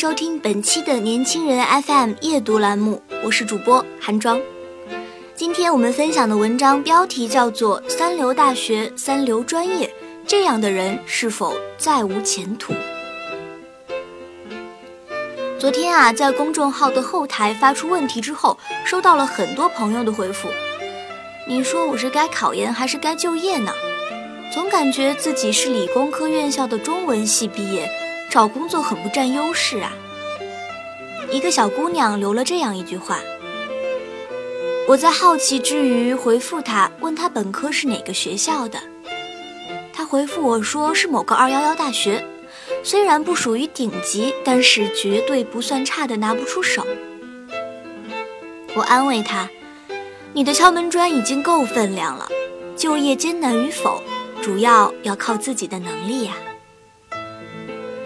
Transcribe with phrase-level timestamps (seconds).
[0.00, 4.40] 收听本期的年轻人 FM 夜读栏目，我是主播韩庄。
[5.34, 9.94] 今天我们分享的文章标题叫做《三流大学三流专业，
[10.26, 12.72] 这样的人是否再无前途》。
[15.58, 20.48] 昨天啊，在公众号的后台发出问题之后，收到了很多朋友的回复。
[21.46, 23.70] 你说我是该考研还是该就业呢？
[24.50, 27.86] 总感觉自己是理工科院校的中文系毕业。
[28.30, 29.92] 找工作很不占优势啊！
[31.32, 33.18] 一个小姑娘留了这样一句话，
[34.86, 38.78] 我在好奇之余回复她，问她本科是哪个学校的。
[39.92, 42.24] 她回复我说是某个二幺幺大学，
[42.84, 46.86] 虽然不属于顶级，但是绝对不算差的拿不出手。
[48.76, 49.50] 我安慰她，
[50.32, 52.28] 你的敲门砖已经够分量了，
[52.76, 54.00] 就业艰难与否，
[54.40, 56.34] 主要要靠自己的能力呀。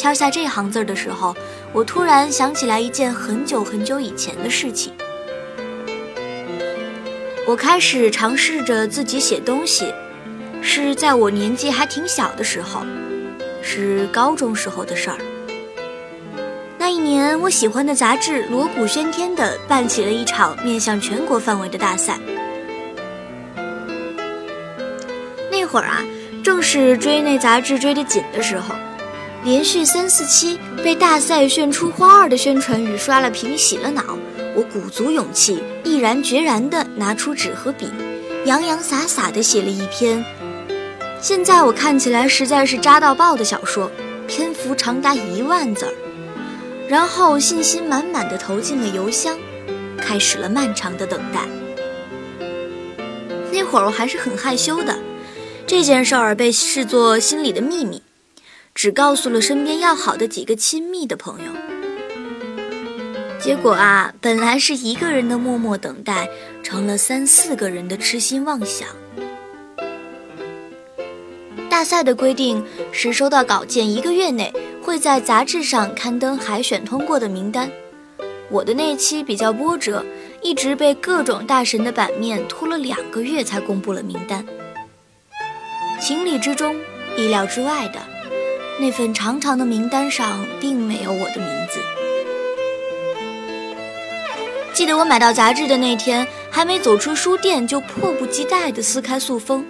[0.00, 1.36] 敲下这行字的时候，
[1.74, 4.94] 我突然想起来一件很久很久以前的事情。
[7.46, 9.92] 我开始尝试着自己写东西，
[10.62, 12.80] 是在我年纪还挺小的时候，
[13.60, 15.18] 是高中时候的事儿。
[16.78, 22.18] 那一年，我喜欢的杂志锣鼓喧天地办起了一场面向全国范围的大赛。
[25.52, 26.02] 那会儿啊，
[26.42, 28.74] 正是追那杂志追得紧的时候。
[29.42, 34.18] 连续三四期被大赛炫出花儿的宣传语刷了屏洗了脑，
[34.54, 37.88] 我鼓足勇气，毅然决然地拿出纸和笔，
[38.44, 40.22] 洋洋洒洒地写了一篇，
[41.22, 43.90] 现在我看起来实在是渣到爆的小说，
[44.28, 45.94] 篇幅长达一万字儿，
[46.86, 49.38] 然后信心满满地投进了邮箱，
[49.96, 51.48] 开始了漫长的等待。
[53.50, 54.94] 那会儿我还是很害羞的，
[55.66, 58.02] 这件事儿被视作心里的秘密。
[58.74, 61.52] 只告诉了身边要好的几个亲密的朋友，
[63.38, 66.28] 结果啊，本来是一个人的默默等待，
[66.62, 68.88] 成了三四个人的痴心妄想。
[71.68, 77.70] 大赛的规定是收到稿件一个月内会在杂志上刊登海选通过的名单。
[78.50, 80.04] 我的那期比较波折，
[80.42, 84.44] 一直被各种大神的版面拖了两个月才公布了名单。
[86.00, 86.74] 情理之中，
[87.16, 88.09] 意料之外的。
[88.80, 91.78] 那份长长的名单上并没有我的名字。
[94.72, 99.62] 记得我买到杂志的那天，还没走出书店，就迫不及待地撕开塑封，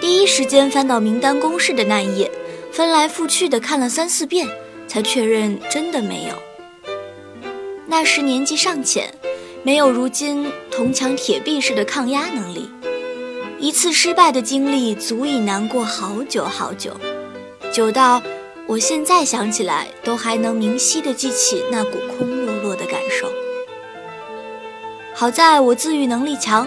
[0.00, 2.28] 第一时间翻到名单公示的那一页，
[2.72, 4.48] 翻来覆去的看了三四遍，
[4.88, 6.34] 才确认真的没有。
[7.86, 9.14] 那时年纪尚浅，
[9.62, 12.68] 没有如今铜墙铁壁式的抗压能力，
[13.60, 16.90] 一次失败的经历足以难过好久好久，
[17.72, 18.20] 久到。
[18.68, 23.30] 我现在想起来，都还能明晰地记起那股空落落的感受。
[25.14, 26.66] 好在我自愈能力强，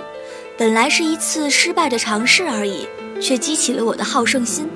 [0.57, 2.87] 本来是一次失败的尝试而已，
[3.21, 4.69] 却激起了我的好胜心。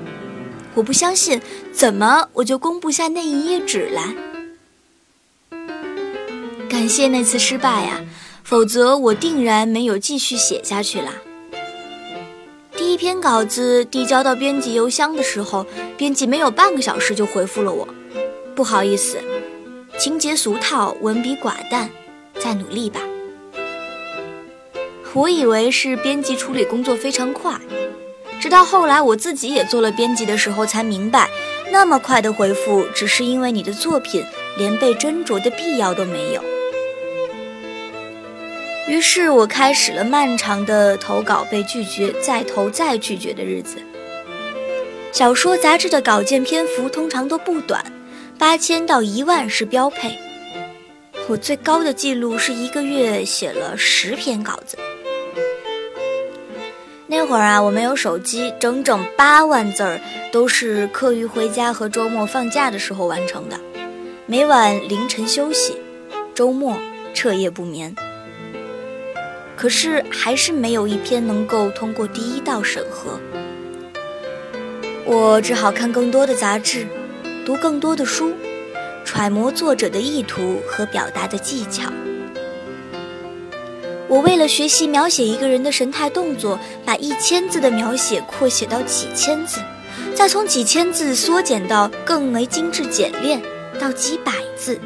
[0.74, 1.40] 我不相信，
[1.72, 4.14] 怎么我就攻不下那一页纸来？
[6.68, 8.04] 感谢那次失败呀，
[8.42, 11.14] 否则我定然没有继续写下去啦。
[12.94, 15.66] 一篇稿子递交到编辑邮箱的时候，
[15.96, 17.88] 编辑没有半个小时就回复了我
[18.54, 19.18] ：“不好意思，
[19.98, 21.90] 情节俗套，文笔寡淡，
[22.38, 23.00] 再努力吧。”
[25.12, 27.60] 我以为是编辑处理工作非常快，
[28.40, 31.28] 直到后来我自己也做了编辑的时候，才明白，
[31.72, 34.24] 那么快的回复只是因为你的作品
[34.56, 36.40] 连被斟酌的必要都没有。
[38.86, 43.78] 于是我开始了漫长的投稿被拒绝、再投再拒绝的日子。
[45.10, 47.84] 小说杂志的稿件篇幅通常都不短，
[48.38, 50.18] 八千到一万是标配。
[51.28, 54.76] 我最高的记录是一个月写了十篇稿子。
[57.06, 63.58] 那会儿啊，我没有手机，整整八万字儿都是课余回家和周末放假的时候完成的。
[64.26, 65.76] 每晚凌晨休息，
[66.34, 66.76] 周末
[67.14, 67.94] 彻夜不眠。
[69.56, 73.18] 可是还是没有一篇能够通过第一道审核，
[75.04, 76.86] 我只好看更多的杂志，
[77.46, 78.32] 读更多的书，
[79.04, 81.90] 揣摩作者的意图和表达的技巧。
[84.06, 89.60] 我为了学习描写一个人的神态动作，把一千字的描写扩写到几千字，
[90.14, 93.40] 再从几千字缩减到更为精致简练
[93.80, 94.78] 到几百字。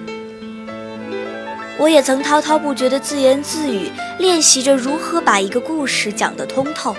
[1.78, 3.88] 我也曾滔滔不绝地自言自语，
[4.18, 6.94] 练习着如何把一个故事讲得通透。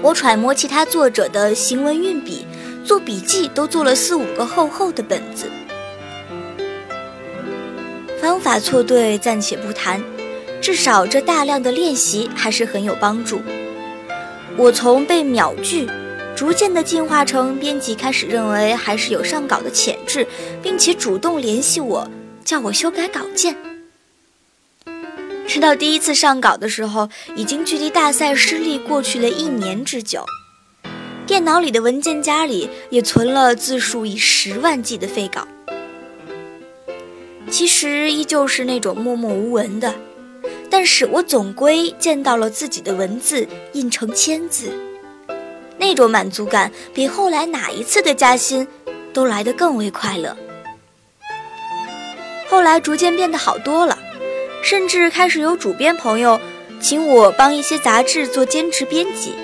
[0.00, 2.46] 我揣摩其他作者的行文运笔，
[2.84, 5.50] 做笔记都做了四五个厚厚的本子。
[8.20, 10.00] 方法错对暂且不谈，
[10.60, 13.42] 至少这大量的练习还是很有帮助。
[14.56, 15.88] 我从被秒拒，
[16.36, 20.24] 逐渐地进化成编辑开始认为还是有上稿的潜质，
[20.62, 22.08] 并且主动联系我。
[22.48, 23.54] 叫我修改稿件，
[25.46, 30.24] 直到第一次上稿的时候，已经距离大赛失利过去了一年之久。
[31.26, 35.46] 电脑里的文件夹里也存了字数以十万计的废稿，
[37.50, 39.94] 其实依旧是那种默默无闻的，
[40.70, 44.72] 但是我总归见到了自己的文字印成签字，
[45.76, 48.66] 那种满足感比后来哪一次的加薪
[49.12, 50.34] 都来得更为快乐。
[52.48, 53.98] 后来逐渐变得好多了，
[54.62, 56.40] 甚至开始有主编朋友
[56.80, 59.34] 请我帮一些杂志做兼职编辑。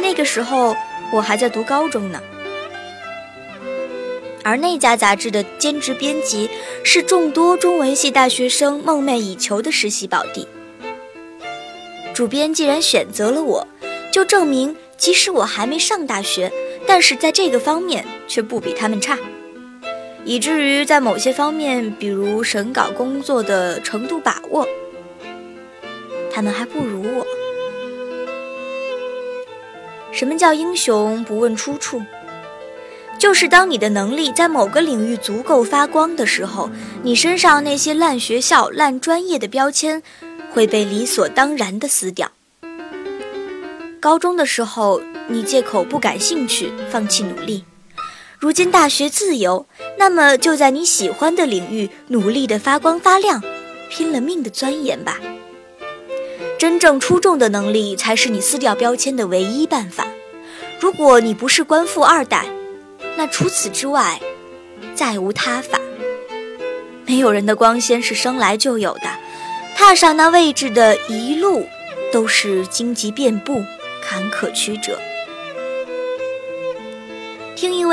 [0.00, 0.74] 那个时候
[1.12, 2.20] 我还在读高中呢，
[4.42, 6.48] 而那家杂志的兼职编辑
[6.82, 10.48] 是众多中文系大学生梦寐以求的实习宝地。
[12.14, 13.66] 主编既然选择了我，
[14.10, 16.50] 就证明即使我还没上大学，
[16.86, 19.18] 但是在这个方面却不比他们差。
[20.24, 24.66] 以至于在某些方面，比如审稿工作的程度把握，
[26.32, 27.26] 他们还不如我。
[30.10, 32.02] 什么叫英雄不问出处？
[33.18, 36.70] 就是当你的能力在某个领域足够发光的时候，
[37.02, 40.02] 你身上那些烂学校、烂专业的标签
[40.50, 42.32] 会被理所当然地撕掉。
[44.00, 47.64] 高中的时候，你借口不感兴趣，放弃努力。
[48.38, 49.66] 如今大学自由，
[49.96, 53.42] 那么就在你喜欢的领域努力的发光发亮，
[53.88, 55.18] 拼了命的钻研吧。
[56.58, 60.06] 真正出众的能力才是你撕掉标签的唯一办法。
[60.80, 62.46] 如果你不是官富二代，
[63.16, 64.20] 那除此之外，
[64.94, 65.78] 再无他法。
[67.06, 69.08] 没有人的光鲜是生来就有的，
[69.76, 71.66] 踏上那位置的一路，
[72.12, 73.62] 都是荆棘遍布，
[74.02, 74.98] 坎坷曲折。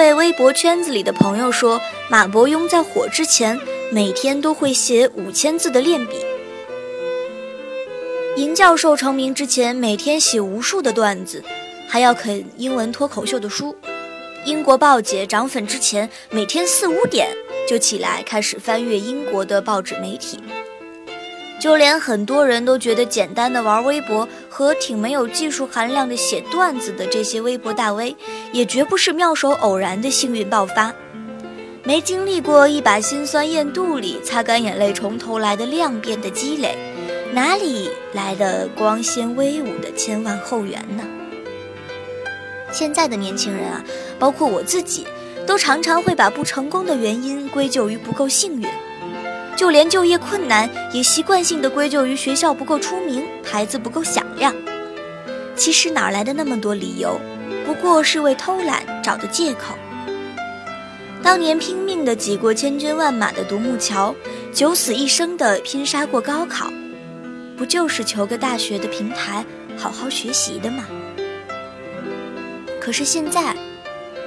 [0.01, 3.59] 听一位微博圈子里的朋友说，马伯庸在火之前
[3.92, 6.15] 每天都会写五千字的练笔。
[8.36, 11.44] 尹教授成名之前每天写无数的段子，
[11.88, 13.75] 还要啃英文脱口秀的书。
[14.44, 17.30] 英国报姐涨粉之前每天四五点
[17.69, 20.39] 就起来开始翻阅英国的报纸媒体。
[21.61, 28.15] 就连很多人都觉得简单的玩微博和挺没有技术含量的写段子的这些微博大 V，
[28.51, 30.91] 也绝不是妙手偶然的幸运爆发，
[31.83, 36.75] 没经历过一把辛酸咽肚里、擦干眼泪从头来的量变的积累，
[37.31, 41.03] 哪里来的光鲜威武的千万后援呢？
[42.71, 43.83] 现在的年轻人啊，
[44.17, 45.05] 包括我自己，
[45.45, 48.67] 都常常会把不成功的原因归咎于不够幸运。
[49.55, 54.55] 就连就业困难，也习惯性的归咎于学校不够出名，牌子不够响亮。
[55.55, 57.20] 其实哪来的那么多理由？
[57.65, 59.75] 不过是为偷懒找的借口。
[61.22, 64.15] 当年拼命的挤过千军万马的独木桥，
[64.51, 66.72] 九死一生的拼杀过高考，
[67.55, 69.46] 不就是求个大学的平台，
[69.77, 70.86] 好好学习的吗？
[72.79, 73.55] 可是现在，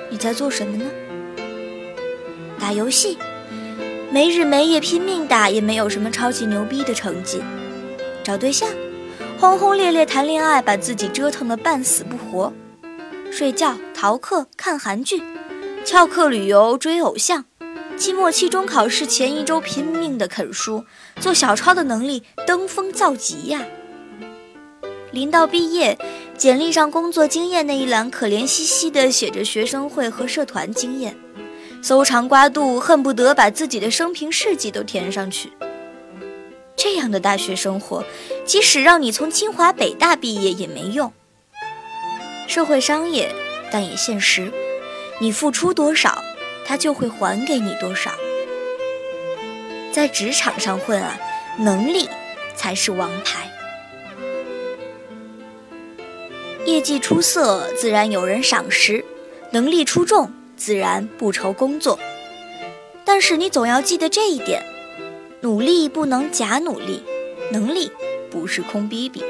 [0.08, 0.84] 你在做什么呢？
[2.60, 3.18] 打游戏。
[4.14, 7.42] 没日没夜拼命打，也没有什么超级牛逼的成绩。
[8.22, 8.70] 找对象，
[9.40, 12.52] 轰轰烈烈谈恋爱，把自己折腾得半死不活。
[13.32, 15.20] 睡觉、逃课、看韩剧，
[15.84, 17.44] 翘课旅游、追偶像。
[17.96, 20.84] 期末、期中考试前一周拼命的啃书，
[21.18, 23.66] 做小抄的能力登峰造极呀。
[25.10, 25.98] 临到毕业，
[26.38, 31.16] 简历上工作经验那一栏可怜兮兮的写着学生会和社团经验。
[31.84, 35.52] 搜肠刮肚，恨不得把自己的生平事迹都填上去。
[36.74, 38.02] 这样的大学生活，
[38.46, 41.12] 即使让你从清华北大毕业也没用。
[42.48, 43.30] 社会商业，
[43.70, 44.50] 但也现实。
[45.20, 46.24] 你付出多少，
[46.64, 48.10] 他就会还给你多少。
[49.92, 51.18] 在职场上混啊，
[51.58, 52.08] 能力
[52.56, 53.52] 才是王牌。
[56.64, 59.04] 业绩出色，自然有人赏识；
[59.50, 61.98] 能力出众，自然不愁工作。
[63.04, 64.62] 但是你总要记得这一点：
[65.40, 67.02] 努力不能假努力，
[67.52, 67.90] 能力
[68.30, 69.22] 不是空逼逼。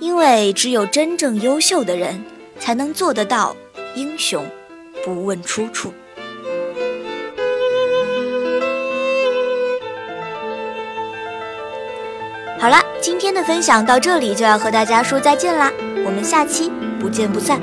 [0.00, 2.24] 因为只有真正优秀的人，
[2.58, 3.56] 才能做得到
[3.94, 4.44] 英雄
[5.04, 5.92] 不问出处。
[12.58, 15.72] 好了，今天的分享到这里就要和大家说再见啦，
[16.04, 16.70] 我们下期
[17.00, 17.60] 不见不散。